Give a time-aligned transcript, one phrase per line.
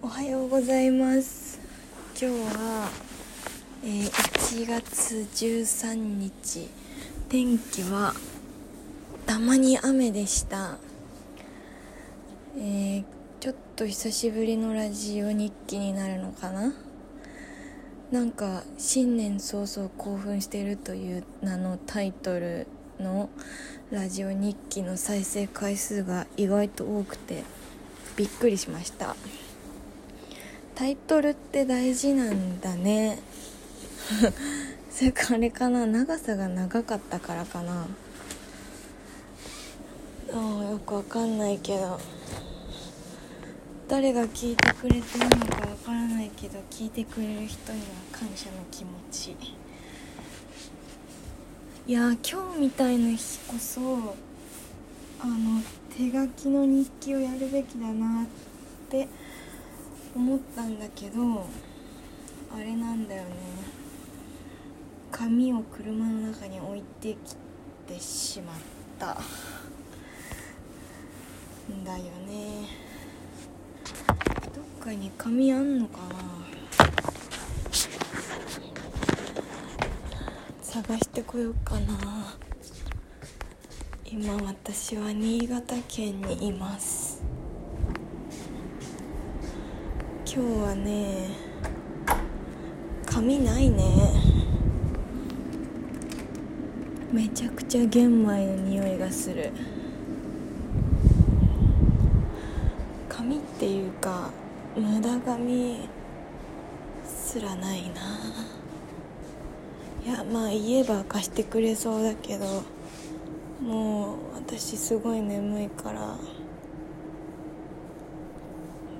[0.00, 1.58] おはようございます。
[2.10, 2.88] 今日は、
[3.82, 6.68] えー1月13日。
[7.28, 8.14] 天気は
[9.26, 10.78] たまに雨でした。
[12.56, 13.04] えー
[13.40, 16.72] ちょっと久しぶりのラジオ日記になるのかな。
[18.12, 22.68] なんか新年早々興奮してるという名のタイトル
[23.00, 23.30] の
[23.90, 27.42] ラジオ日記の再生回数が意外と多くて
[28.16, 29.16] びっくりしました。
[30.78, 33.18] タイトルって大事なんだね。
[34.88, 35.84] それかあれかな。
[35.86, 37.88] 長さが長かったからかな。
[40.32, 40.36] あ
[40.70, 41.98] よくわかんないけど。
[43.88, 49.34] 誰が聞いてくれてるのかわからないけど聞いてくれる人には感謝の気持ち。
[51.88, 54.14] いや今日みたいな日こそ
[55.18, 55.60] あの
[55.96, 58.26] 手書きの日記をやるべきだなっ
[58.88, 59.08] て
[60.14, 61.46] 思ったんだけど
[62.54, 63.28] あれなんだよね。
[65.10, 67.36] 紙を車の中に置いてき
[67.86, 68.56] てしまっ
[68.98, 69.20] た。
[71.72, 72.66] んだよね。
[74.54, 76.14] どっかに紙あんのかな。
[80.62, 82.34] 探してこようかな。
[84.04, 87.07] 今私は新潟県にいます。
[90.38, 91.30] 今日はね
[93.04, 93.82] 紙ないね。
[97.12, 99.50] めちゃくちゃ玄米の匂いがする。
[103.08, 104.30] 紙っていうか
[104.76, 105.88] 無駄紙
[107.04, 108.20] すらないな。
[110.06, 112.62] いやまあ言えば貸してくれそうだけど
[113.60, 116.16] もう私すごい眠いから。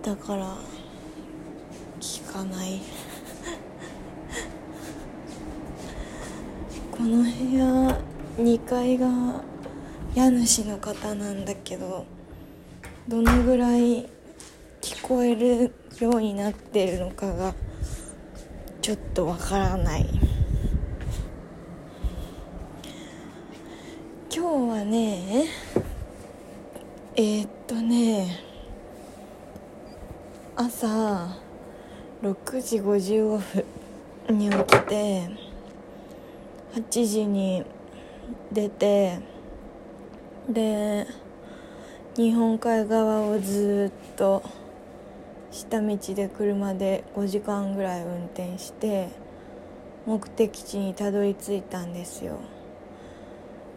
[0.02, 0.56] だから
[2.32, 2.80] かない。
[6.92, 8.00] この部屋
[8.38, 9.08] 2階が
[10.14, 12.06] 家主の方なんだけど
[13.06, 14.08] どのぐらい
[14.80, 17.54] 聞こえるようになってるのかが
[18.82, 20.06] ちょっとわからない。
[24.30, 25.46] 今日はね
[27.16, 28.40] えー、っとね
[30.54, 31.47] 朝
[32.22, 33.38] 6時55
[34.26, 35.30] 分に起きて
[36.74, 37.64] 8時に
[38.50, 39.20] 出て
[40.48, 41.06] で
[42.16, 44.42] 日本海側をずっと
[45.52, 49.08] 下道で車で5時間ぐらい運転して
[50.04, 52.40] 目的地にたどり着いたんですよ。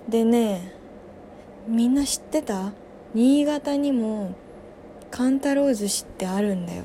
[0.09, 0.73] でね
[1.67, 2.71] みんな知ってた？
[3.13, 4.33] 新潟にも
[5.11, 6.83] カンタロウ寿司ってあるんだよ。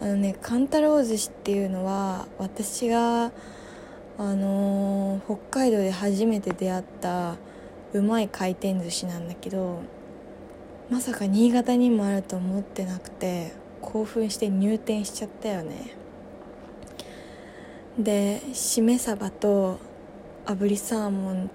[0.00, 3.32] あのねカンタロウ寿司っていうのは私が
[4.18, 7.36] あのー北海道で初めて出会った
[7.92, 9.80] うまい回転寿司なんだけど
[10.90, 15.96] まさか新潟にもあると思ってなくて興奮して入店しちゃったよね。
[17.98, 19.78] でしめ鯖と
[20.44, 21.50] 炙りサーモン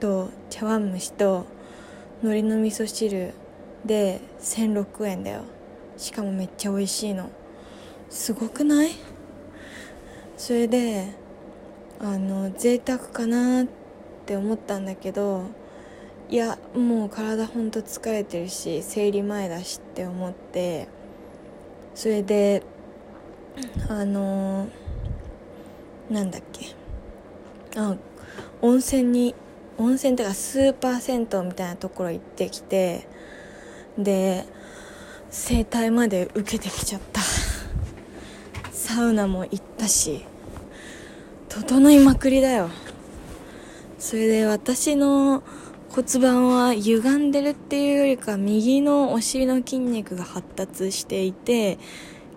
[0.00, 1.46] と茶碗蒸しと
[2.22, 3.34] 海苔の味噌汁
[3.84, 5.42] で1006円だよ。
[5.96, 7.30] しかもめっちゃ美味しいの。
[8.12, 8.90] すごくない？
[10.36, 11.14] それで
[11.98, 13.66] あの贅沢かなっ
[14.26, 15.46] て思ったんだけど
[16.28, 20.88] いやもう体ほんと疲れてるし生理前だしって思って
[21.94, 22.62] それで
[23.88, 24.68] あの
[26.10, 26.74] なんだっけ？
[27.76, 27.96] あ
[28.60, 29.34] 温泉に
[29.78, 33.08] 温泉っていうかスーパー銭湯みたいなところ行ってきて
[33.96, 34.44] で
[35.30, 37.22] 整体まで受けてきちゃった。
[38.94, 40.22] サウナも行ったし
[41.48, 42.68] 整いまくりだよ。
[43.98, 45.42] それで私の
[45.88, 51.78] 骨盤は歪んでるっていうよりか右のお尻の筋肉が発達していて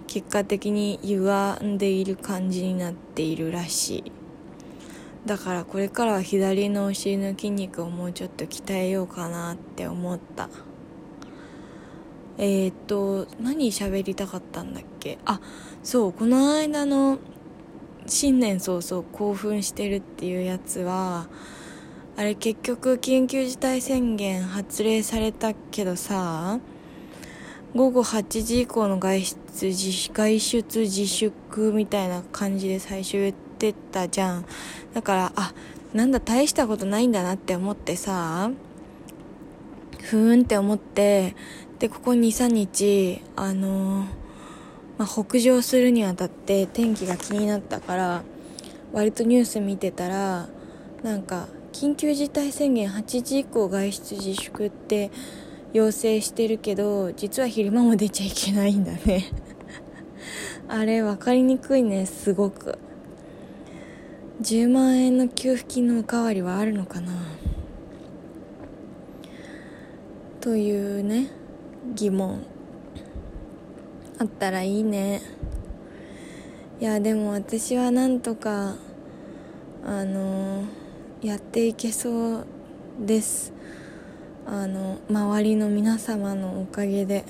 [0.08, 4.12] 結果的に歪んでいる感じになっているらしい。
[5.26, 10.48] だからこれからは左のお尻の筋肉をもうちょっと鍛えようかなって思った。
[12.38, 15.18] えー、っと何喋りたかったんだっけ？
[15.26, 15.40] あ
[15.84, 17.18] そうこの間の
[18.08, 21.28] 新年早々興奮してるっていうやつは
[22.18, 26.60] あれ結局緊急事態宣言発令されたけどさ
[27.74, 34.46] 午後8時以降の外出自外出自粛みたいな感じで最初言ってたじゃん。
[34.94, 35.54] だからあ
[35.94, 38.52] なんだ大したことないんだなって思ってさ
[40.02, 41.36] ふーんって思って
[41.80, 44.06] でここ23日あの
[44.98, 48.24] まあ、北上するにあたって天気が気になったから
[48.94, 50.48] 割とニュース見てたら
[51.04, 55.12] なんか緊急事態宣言8時以降外出自粛って
[55.74, 59.26] 要請してるけど実は昼間も出ちゃいけないんだね。
[60.70, 62.78] あれ分かりにくいねすごく。
[64.42, 67.12] 10万円の給付金のおかわりはあるのかな？
[70.40, 71.28] というね。
[71.94, 72.44] 疑問
[74.18, 75.22] あったらいいね。
[76.80, 78.76] いやでも私はなんとか
[79.86, 80.64] あの
[81.22, 82.46] やっていけそう
[83.00, 83.54] です。
[84.46, 87.26] あの周りの皆様のおかげで。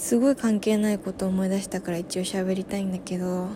[0.00, 3.48] すごい関係ないことを思い出したから一応喋りたいんだけど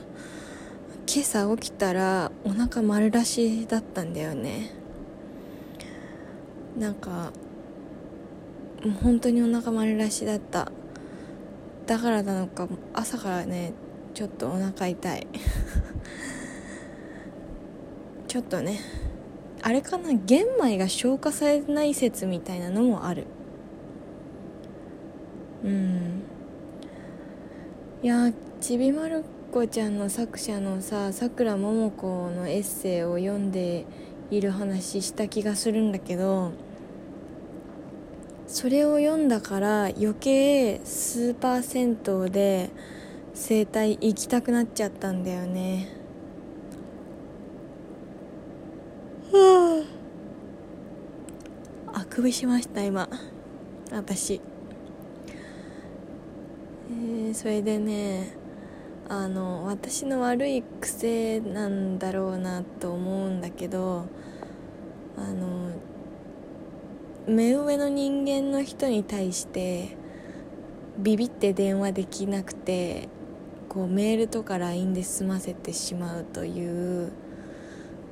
[1.08, 4.70] 今朝起きたらお腹丸出しだったんだよね。
[6.78, 7.32] なんか
[8.84, 10.70] もう本当にお腹丸出しだった。
[11.86, 13.72] だからなのか朝からね
[14.12, 15.26] ちょっとお腹痛い。
[18.28, 18.80] ちょっとね
[19.62, 23.24] あれかな玄米が消化されない説みたいなのもある。
[25.64, 26.22] うん。
[28.02, 33.86] いやちびまる子ちゃんの作者のささくらももこのエッセイを読んで
[34.30, 36.52] いる話した気がするんだけど
[38.54, 42.70] それを読んだから余計スーパー銭湯で
[43.34, 45.88] 整体行きたくなっちゃったんだよね。
[49.32, 49.84] は
[51.98, 53.08] ああくびしました今。
[53.90, 54.40] 私。
[56.90, 58.36] えー、それでね
[59.08, 64.06] あの私の悪い癖なんだろうなと思うんだけど
[65.16, 65.72] あの
[67.26, 69.96] 目上の人間の人に対して
[70.98, 73.08] ビビって電話できなくて
[73.70, 77.12] こうメールとか LINE で済ませてしまうという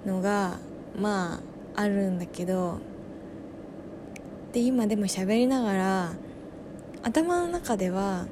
[0.07, 0.59] のが
[0.99, 1.43] ま
[1.75, 2.81] ああるんだけど
[4.53, 6.13] で今でも喋りながら
[7.03, 8.27] 頭の中では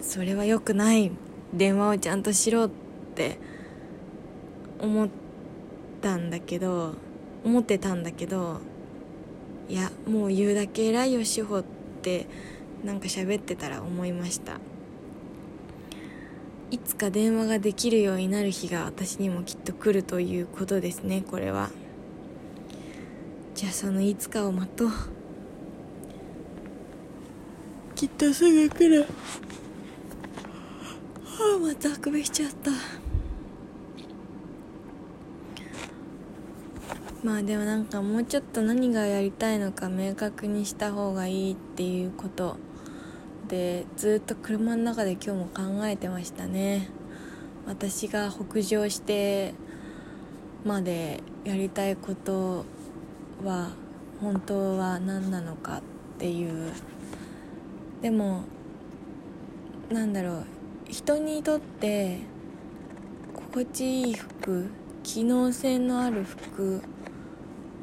[0.00, 1.12] それは良くない
[1.54, 2.70] 電話をちゃんとしろっ
[3.14, 3.38] て
[4.80, 5.08] 思っ
[6.02, 6.94] たんだけど
[7.44, 8.60] 思ってたんだけど
[9.68, 11.64] いやもう言うだけ偉いよ志保っ
[12.02, 12.26] て
[12.84, 14.58] なんか喋ってたら思いました。
[16.70, 21.70] いつか電話ができるようになる日が私にもきっと来るということですねこれは。
[23.54, 24.90] じゃあそのいつかを待とう。
[27.94, 29.02] きっとすぐ来る。
[29.02, 29.06] は
[31.56, 32.70] あまたあくびしちゃった
[37.26, 42.56] まあでもなんかもうちょっと何がやりたいのか明確にした方がいいっていうこと
[43.48, 46.88] でずっと車の中で今日も考えてましたね。
[47.66, 49.54] 私が北上して
[50.64, 52.64] までやりたいこと
[53.44, 53.70] は
[54.20, 55.82] 本当は何なのかっ
[56.18, 56.70] ていう。
[58.02, 58.44] でも
[59.90, 60.44] なんだろう
[60.88, 62.20] 人にとって
[63.34, 64.70] 心地いい服
[65.02, 66.82] 機能性のある服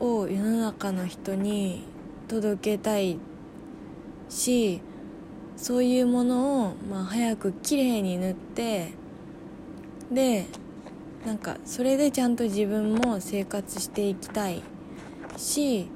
[0.04, 1.86] を世の中の人に
[2.28, 3.18] 届けたい
[4.28, 4.82] し
[5.56, 8.92] そういうものを、まあ、早くきれいに塗って
[10.12, 10.46] で
[11.26, 14.62] なんかそれでちゃんと自分も生活していきたい
[15.38, 15.88] し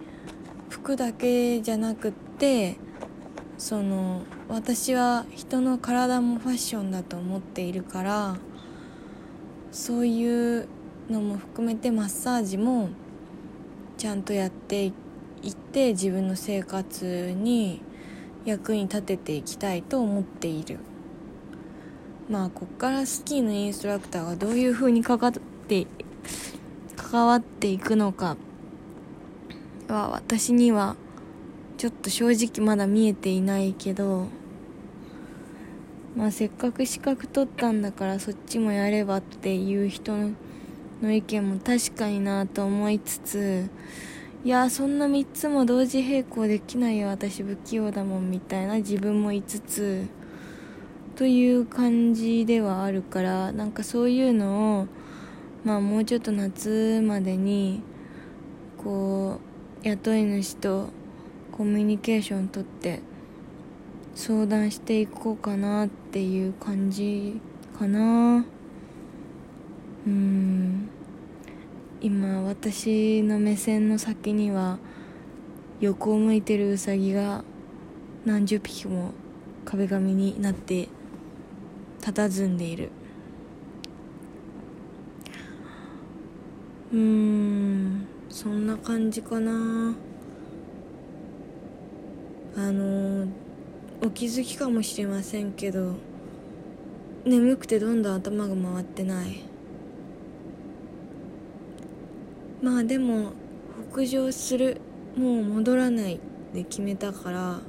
[0.69, 2.77] 服だけじゃなくって
[3.57, 8.37] その私は人の体もファッションだと思っているから
[9.71, 10.67] そういう
[11.09, 12.89] のも含めてマッサージも
[13.97, 14.93] ちゃんとやっていっ
[15.55, 17.81] て自分の生活に
[18.45, 20.77] 役に立てていきたいと思っている。
[22.29, 25.31] まあこっからスキーのインストラクターがどういう風にかかっ
[25.67, 25.87] て
[26.95, 28.35] 関わっていくのか
[29.87, 30.97] は私には
[31.77, 34.27] ちょっと正直まだ見えていないけど
[36.17, 40.31] まあせっかく資格取ったんだからそっちもやればっていう人の
[41.01, 43.69] の意見も確かになと思いつつ
[44.43, 50.07] いやそんな3つも同時並行できないよ私不器用だもんみたいな自分もいつつ
[51.15, 54.87] という感じではあるからなんかそういうのを
[55.63, 57.81] まあもうちょっと夏までに
[58.77, 59.39] こ
[59.83, 60.89] う雇い主と
[61.51, 63.01] コミュニケーションとって
[64.13, 67.41] 相談していこうかなっていう感じ
[67.77, 68.45] かな。
[70.05, 70.76] うん。
[71.99, 74.77] 今私の目線の先には
[75.79, 77.43] 横を向いてるウサギが
[78.23, 79.13] 何十匹も
[79.65, 80.89] 壁紙になって
[82.01, 82.91] 佇んでいる。
[86.93, 89.95] うんそんな感じかな。
[92.55, 93.27] あの
[94.03, 95.95] お気づきかもしれませんけど
[97.25, 99.56] 眠くてどんどん頭が回ってない。
[102.61, 103.33] まあでも
[103.91, 104.81] 北上する。
[105.15, 106.19] もう戻らないっ
[106.53, 107.59] て決めたから。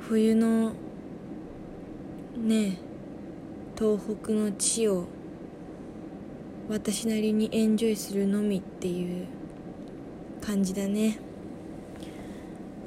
[0.00, 0.72] 冬の
[2.38, 2.78] ね
[3.76, 5.04] 東北の地を
[6.70, 9.26] 私なりにエンジョイするのみっていう
[10.40, 11.18] 感じだね。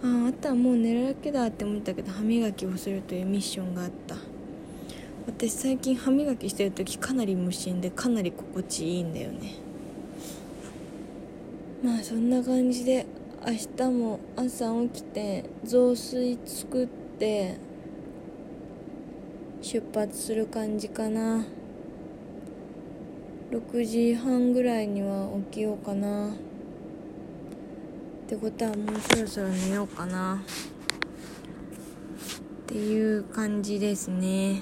[0.03, 4.15] ああとはもう寝るだけだって思ったけど歯磨きをするというミッションがあった。
[5.27, 9.55] 私最近歯磨きしてる時かなり無心でかなり心地いいんだよね。
[11.83, 13.07] まあそんな感じで
[13.43, 17.57] 明日も朝起きて雑炊作って
[19.63, 21.43] 出発する感じかな。
[23.49, 26.29] 6時半ぐらいには起きようかな。
[26.29, 26.31] っ
[28.27, 30.35] てことはもうそろそろ寝ようかな。
[30.35, 30.37] っ
[32.67, 34.61] ていう感じですね。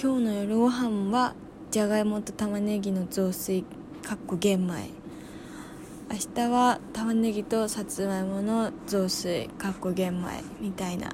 [0.00, 1.34] 今日の夜ご飯は
[1.70, 3.64] じゃがいもと玉ねぎの雑炊
[4.02, 5.01] かっこ玄米。
[6.12, 11.08] 明日は玉ねぎとさつまいもの雑炊かっこ玄米みたいな。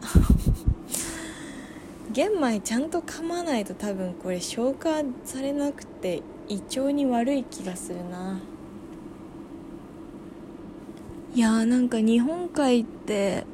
[2.11, 8.41] 玄米ちゃんと噛まないと多分これ消化されなくて胃腸に悪い気がするな。
[11.33, 13.45] いやーなんか日本海って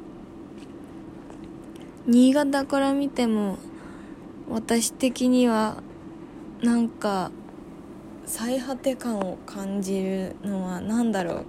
[2.07, 3.59] 新潟から見ても
[4.49, 5.83] 私的には
[6.63, 7.29] なんか
[8.27, 11.45] 最果て感を感じるのは何だろう？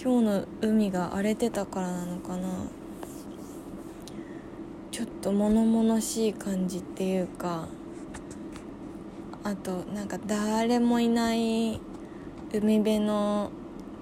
[0.00, 2.48] 今日の海が荒れてたからなのかな？
[4.92, 7.68] ちょっと物々しい感じっていうか
[9.44, 11.80] あとなんか誰もいない
[12.52, 13.50] 海辺の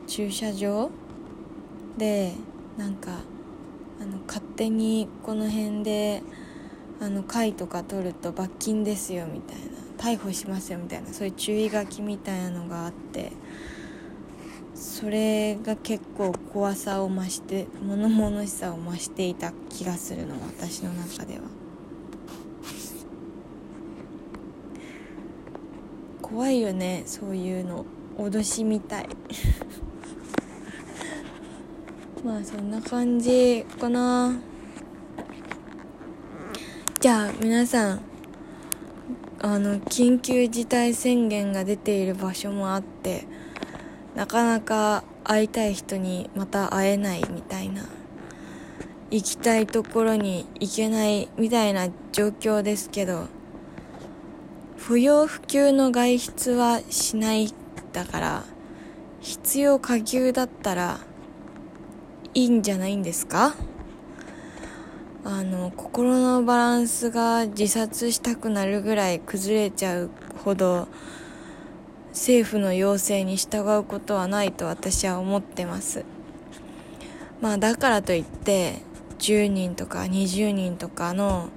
[0.07, 0.91] 駐車場
[1.99, 2.35] で
[2.77, 3.21] なんか
[4.01, 6.23] あの勝手にこの辺で
[7.01, 9.74] あの貝とか取ると罰金ですよみたいな。
[9.99, 13.33] 逮捕しますよみたいなそういう注意書きみたいなのがあって
[14.75, 21.41] それが結構怖さを増して物々しさを増していた気がするの私の中では。
[26.23, 27.85] 怖いよねそういうの。
[28.17, 29.09] 脅しみたい。
[32.25, 34.37] まあそんな感じかな。
[37.01, 38.01] じゃあ皆さん
[39.41, 43.27] あの緊急事態宣言が出ている場所もあって
[44.15, 47.85] なかなか会いたい人にまた会えないみたいな
[49.11, 53.27] 行きたいところに行けないみたいな状況ですけど
[54.77, 57.53] 不要不急の外出はしない
[57.93, 58.45] だから
[59.21, 60.99] 必要過急だったら
[62.35, 63.55] いいんじゃないんですか？
[65.27, 70.11] あの心のバランスが自殺したくなるぐらい崩れちゃう
[70.45, 70.87] ほど
[72.11, 76.05] 政府の要請に従うことはないと私は思ってます。
[77.41, 78.83] まあだからといって
[79.19, 81.49] 10人とか20人とかの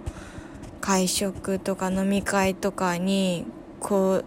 [0.80, 3.46] 会食とか飲み会とかに
[3.82, 4.26] こう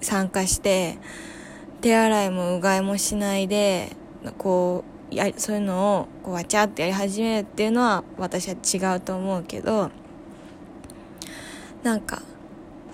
[0.00, 0.98] 参加して
[1.80, 3.96] 手洗いもうがいもしないで
[4.38, 9.90] こうやそういうのをこうわちゃってやり始めるっていうのは私は違うと思うけど
[11.82, 12.22] なんか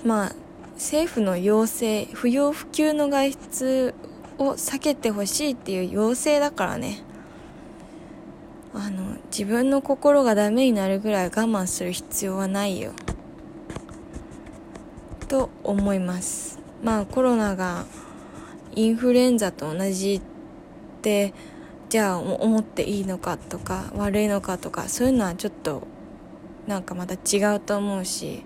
[0.04, 0.32] まあ
[0.74, 3.94] 政府の要請不要不急の外出
[4.38, 7.02] を避けてほしいっていう要請だからね。
[8.72, 12.92] あの自分の心がダメになるぐらい我慢する必要はないよ。
[15.28, 16.58] と思います。
[16.82, 17.84] まあコロナが
[18.74, 20.20] インフルエンザと同じっ
[21.02, 21.34] て
[21.90, 25.82] じゃあ思っていいのかとか悪いのかとかそういうのはちょっと
[26.68, 28.44] なんかまた違うと思うし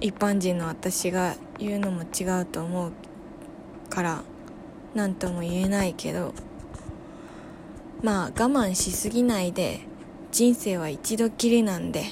[0.00, 2.92] 一般人の私が言うのも違うと思う
[3.90, 4.22] から
[4.94, 6.32] 何とも言えないけど
[8.02, 9.80] まあ我慢しすぎないで
[10.32, 12.04] 人生は一度きりなんで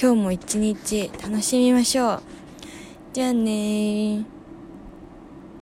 [0.00, 2.22] 今日も一日楽しみましょう。
[3.14, 4.35] じゃあね